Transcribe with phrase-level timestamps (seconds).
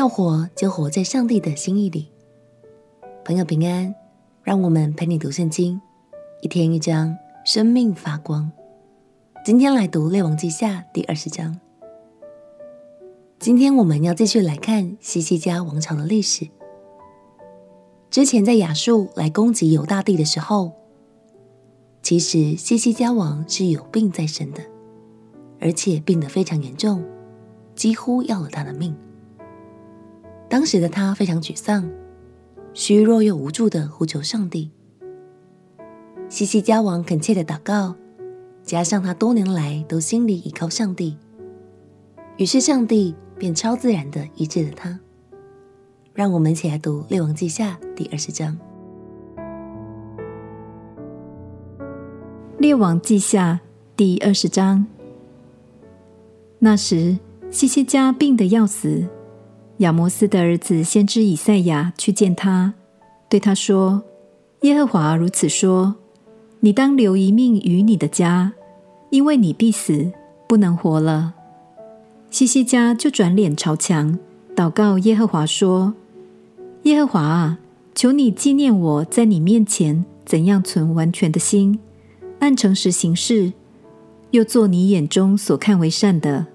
[0.00, 2.08] 要活就活在上帝的心意里。
[3.22, 3.94] 朋友平安，
[4.42, 5.78] 让我们陪你读圣经，
[6.40, 7.14] 一天一章，
[7.44, 8.50] 生命发光。
[9.44, 11.60] 今天来读《列王记下》第二十章。
[13.38, 16.48] 今天我们要继续来看西西家王朝的历史。
[18.08, 20.72] 之前在亚述来攻击犹大地的时候，
[22.02, 24.62] 其实西西家王是有病在身的，
[25.60, 27.04] 而且病得非常严重，
[27.74, 28.96] 几乎要了他的命。
[30.50, 31.88] 当时的他非常沮丧，
[32.74, 34.72] 虚弱又无助的呼求上帝。
[36.28, 37.94] 西西家王恳切的祷告，
[38.64, 41.16] 加上他多年来都心里倚靠上帝，
[42.36, 44.98] 于是上帝便超自然的医治了他。
[46.14, 48.58] 让我们一起来读《列王记下》第二十章。
[52.58, 53.60] 《列王记下》
[53.96, 54.84] 第二十章。
[56.58, 57.16] 那时，
[57.52, 59.06] 西西家病得要死。
[59.80, 62.74] 亚摩斯的儿子先知以赛亚去见他，
[63.30, 64.02] 对他说
[64.60, 65.94] ：“耶和华如此说：
[66.60, 68.52] 你当留一命于你的家，
[69.08, 70.12] 因为你必死，
[70.46, 71.32] 不能活了。”
[72.30, 74.18] 西西家就转脸朝墙，
[74.54, 75.94] 祷告耶和华说
[76.84, 77.58] ：“耶和华啊，
[77.94, 81.80] 求你纪念我在你面前怎样存完全的心，
[82.40, 83.54] 按诚实行事，
[84.32, 86.48] 又做你眼中所看为善的。”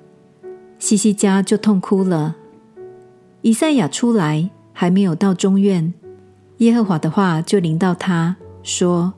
[0.78, 2.36] 西西家就痛哭了。
[3.46, 5.94] 以赛亚出来，还没有到中院，
[6.58, 9.14] 耶和华的话就临到他说：“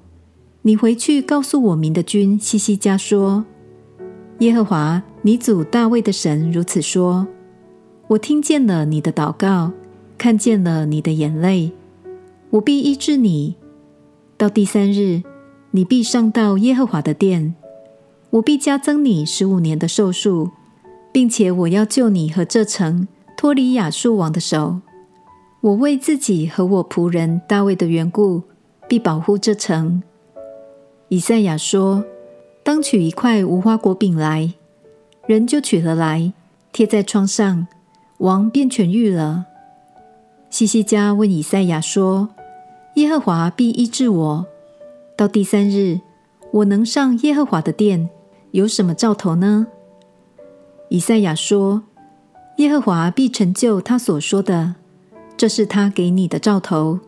[0.64, 3.46] 你回去告诉我民的君西西家说，
[4.40, 7.26] 耶和华你祖大卫的神如此说：
[8.10, 9.72] 我听见了你的祷告，
[10.18, 11.72] 看见了你的眼泪，
[12.50, 13.56] 我必医治你。
[14.36, 15.24] 到第三日，
[15.72, 17.56] 你必上到耶和华的殿，
[18.32, 20.52] 我必加增你十五年的寿数，
[21.14, 23.08] 并且我要救你和这城。”
[23.38, 24.82] 脱离亚述王的手，
[25.62, 28.42] 我为自己和我仆人大卫的缘故，
[28.88, 30.02] 必保护这城。
[31.10, 32.04] 以赛亚说
[32.66, 34.52] ：“当取一块无花果饼来。”
[35.28, 36.34] 人就取了来，
[36.72, 37.68] 贴在窗上，
[38.18, 39.46] 王便痊愈了。
[40.50, 42.30] 西西家问以赛亚说
[42.96, 44.48] ：“耶和华必医治我。
[45.16, 46.00] 到第三日，
[46.52, 48.10] 我能上耶和华的殿，
[48.50, 49.68] 有什么兆头呢？”
[50.90, 51.84] 以赛亚说。
[52.58, 54.74] 耶和华必成就他所说的，
[55.38, 57.00] 这是他给你的兆头。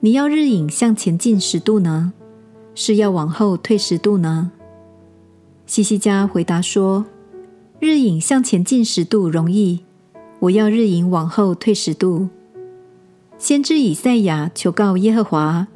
[0.00, 2.14] 你要日影向前进十度呢，
[2.74, 4.50] 是要往后退十度呢？
[5.66, 7.04] 西西家回答说：
[7.80, 9.84] 日影向前进十度容易，
[10.38, 12.30] 我要日影往后退十度。
[13.36, 15.68] 先知以赛亚求告耶和华，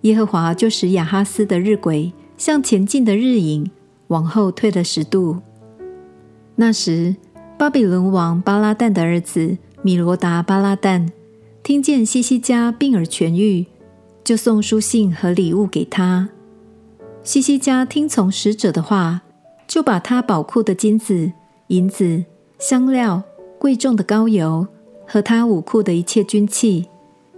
[0.00, 3.70] 耶和华就使亚哈斯的日晷向前进的日影
[4.08, 5.36] 往后退了十度。
[6.56, 7.14] 那时。
[7.56, 11.08] 巴比伦王巴拉旦的儿子米罗达巴拉旦
[11.62, 13.64] 听见西西家病而痊愈，
[14.24, 16.28] 就送书信和礼物给他。
[17.22, 19.22] 西西家听从使者的话，
[19.68, 21.32] 就把他宝库的金子、
[21.68, 22.24] 银子、
[22.58, 23.22] 香料、
[23.58, 24.66] 贵重的膏油
[25.06, 26.88] 和他武库的一切军器，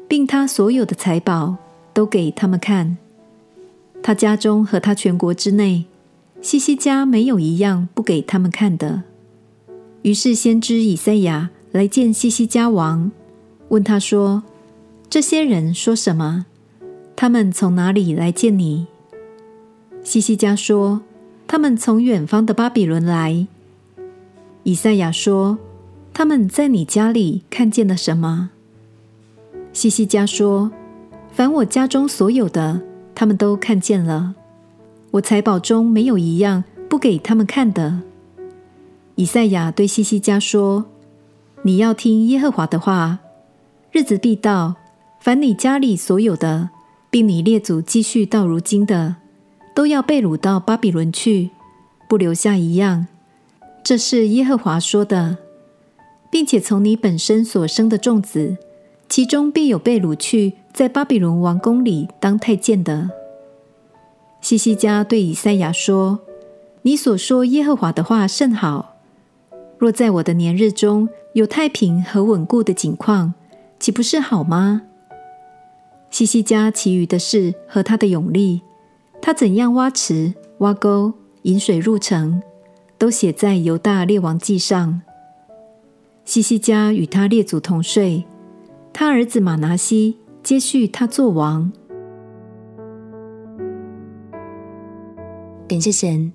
[0.09, 1.57] 并他所有的财宝，
[1.93, 2.97] 都给他们看。
[4.03, 5.85] 他家中和他全国之内，
[6.41, 9.03] 西西家没有一样不给他们看的。
[10.07, 13.11] 于是先知以赛亚来见西西家王，
[13.71, 14.45] 问他说
[15.11, 16.47] ：“这些人说什么？
[17.17, 18.87] 他们从哪里来见你？”
[20.05, 21.01] 西西家说
[21.49, 23.49] ：“他们从远方的巴比伦来。”
[24.63, 25.59] 以赛亚说
[26.15, 28.51] ：“他们在你家里看见了什么？”
[29.75, 30.71] 西西家说
[31.35, 32.81] ：“凡我家中所有的，
[33.13, 34.37] 他们都看见了。
[35.11, 38.03] 我财宝中没有一样不给他们看的。”
[39.17, 40.85] 以赛亚对西西家说
[41.65, 43.19] ：“你要听耶和华的话，
[43.91, 44.75] 日子必到，
[45.21, 46.69] 凡你家里所有的，
[47.09, 49.17] 并你列祖积蓄到如今的，
[49.75, 51.49] 都要被掳到巴比伦去，
[52.07, 53.07] 不留下一样。
[53.83, 55.39] 这是耶和华说的，
[56.31, 58.59] 并且从你本身所生的众子，
[59.09, 63.11] 其中必有被掳去，在巴比伦王宫里当太监的。”
[64.43, 66.19] 西西家对以赛亚说
[66.83, 68.93] ：“你所说耶和华的话甚好。”
[69.79, 73.35] 若在我的年日中有太平和稳固的景况，
[73.79, 74.83] 岂不是好吗？
[76.11, 78.63] 西西家其余的事和他的勇力，
[79.21, 81.13] 他怎样挖池、挖沟、
[81.43, 82.41] 引水入城，
[82.97, 85.03] 都写在犹大列王记上。
[86.25, 88.25] 西西家与他列祖同睡，
[88.95, 91.71] 他儿子马拿西接续他做王。
[95.69, 96.33] 感谢神，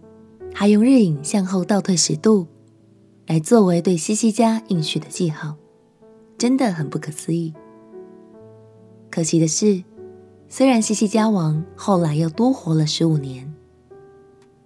[0.54, 2.46] 还用日影向后倒退十度。
[3.28, 5.56] 来作为对西西家应许的记号，
[6.38, 7.54] 真的很不可思议。
[9.10, 9.84] 可惜的是，
[10.50, 13.54] 虽然西西家王后来又多活了十五年，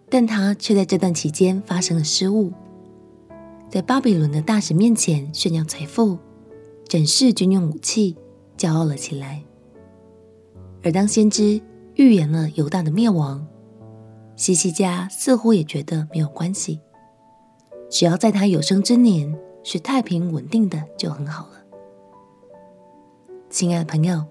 [0.09, 2.51] 但他却在这段期间发生了失误，
[3.69, 6.17] 在巴比伦的大使面前炫耀财富，
[6.87, 8.15] 展示军用武器，
[8.57, 9.43] 骄傲了起来。
[10.83, 11.61] 而当先知
[11.95, 13.45] 预言了犹大的灭亡，
[14.35, 16.79] 西西家似乎也觉得没有关系，
[17.95, 19.33] 只要在他有生之年
[19.63, 21.63] 是太平稳定的就很好了。
[23.49, 24.25] 亲爱的朋友，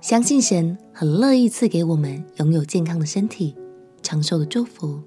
[0.00, 3.56] 相信神很乐意赐给我们拥有健康的身体、
[4.02, 5.00] 长寿的祝福，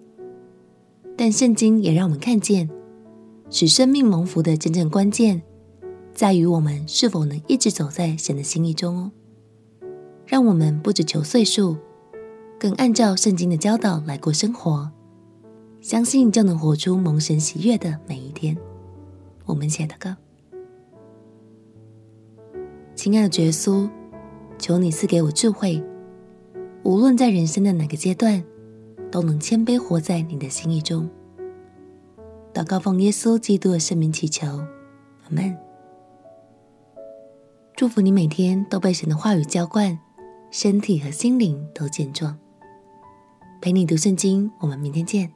[1.15, 2.69] 但圣经也让我们看见，
[3.49, 5.41] 使生命蒙福的真正关键，
[6.13, 9.11] 在于我们是否能一直走在神的心意中哦。
[10.25, 11.77] 让我们不只求岁数，
[12.59, 14.91] 更按照圣经的教导来过生活，
[15.83, 18.57] 相信就能活出蒙神喜悦的每一天。
[19.45, 20.15] 我们写的歌，
[22.95, 23.89] 亲爱的耶稣，
[24.57, 25.83] 求你赐给我智慧，
[26.83, 28.41] 无论在人生的哪个阶段，
[29.11, 31.09] 都能谦卑活在你的心意中。
[32.53, 35.53] 祷告奉耶稣基督的圣名祈求，阿门。
[37.75, 39.99] 祝福你每天都被神的话语浇灌，
[40.49, 42.39] 身体和心灵都健壮。
[43.59, 45.29] 陪你读圣经，我们明天见。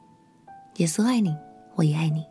[0.78, 1.36] 耶稣爱你，
[1.76, 2.24] 我也爱你。